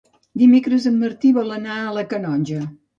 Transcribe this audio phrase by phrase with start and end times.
[0.43, 2.69] Dimecres en Martí vol anar a la Canonja.